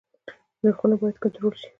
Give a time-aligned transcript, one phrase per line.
[0.63, 1.67] نرخونه باید کنټرول شي